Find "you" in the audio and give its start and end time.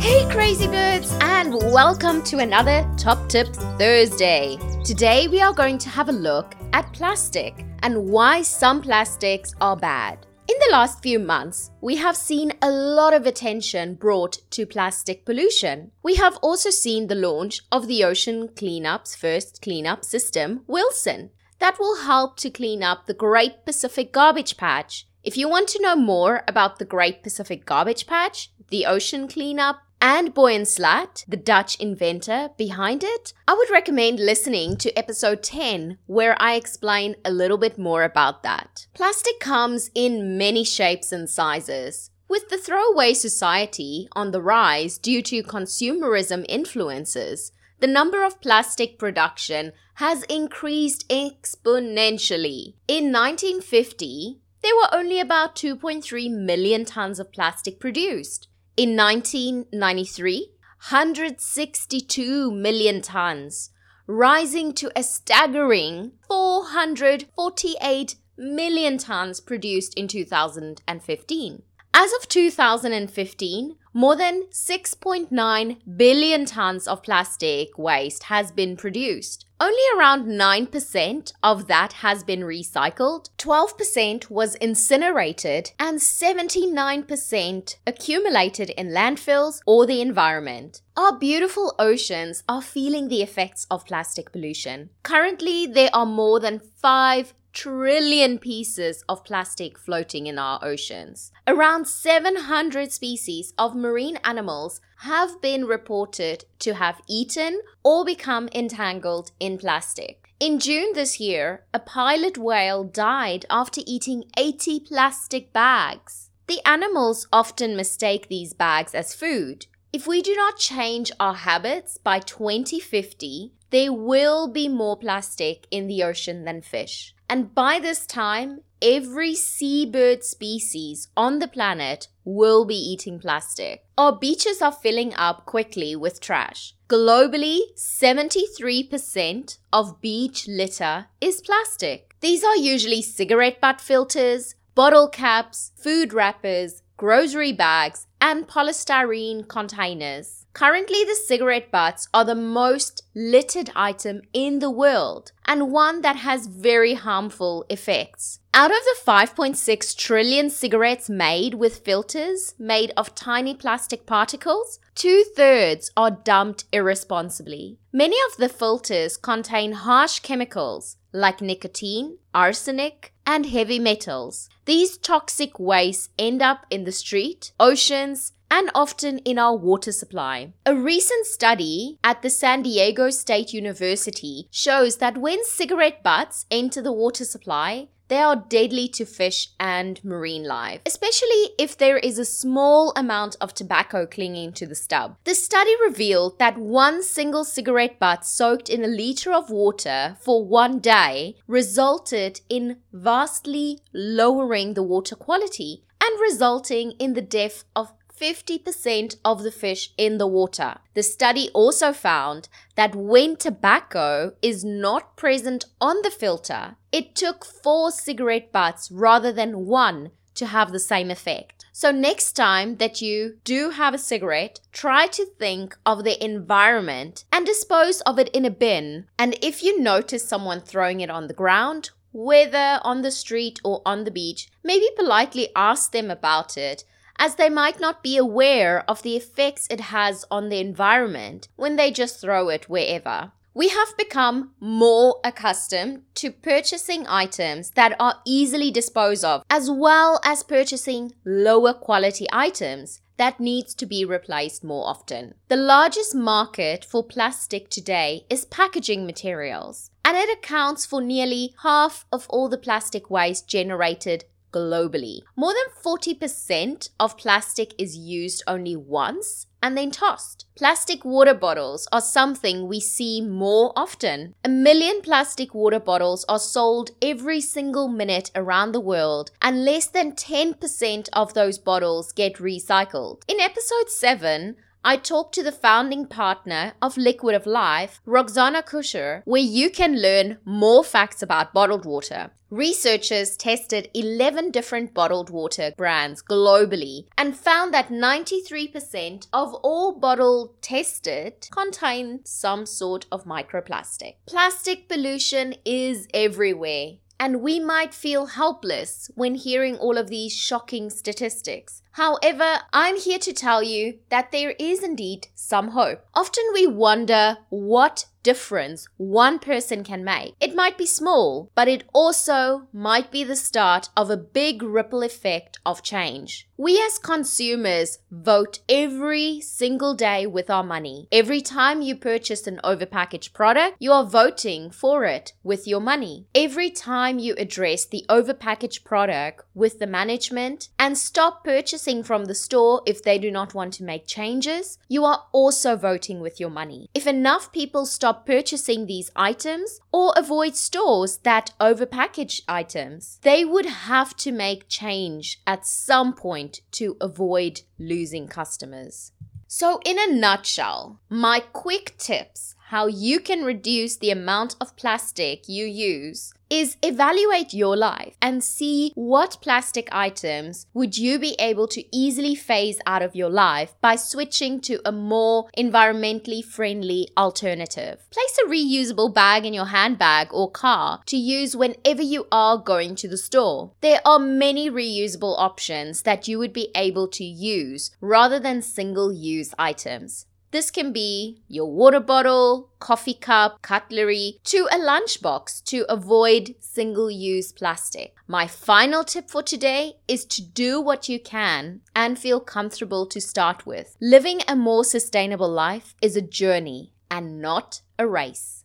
25.36-25.46, 223.00-223.38, 229.62-229.80, 289.42-289.68, 313.62-313.98, 331.80-331.96, 333.78-333.92, 337.18-337.34, 344.88-345.04, 362.86-363.18, 365.48-365.66, 370.96-371.18, 382.02-382.28, 386.28-386.38, 401.08-401.20